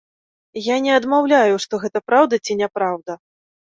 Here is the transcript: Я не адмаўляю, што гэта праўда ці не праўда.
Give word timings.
Я 0.67 0.77
не 0.85 0.91
адмаўляю, 0.99 1.53
што 1.65 1.73
гэта 1.85 2.03
праўда 2.07 2.41
ці 2.45 2.53
не 2.63 2.67
праўда. 2.79 3.11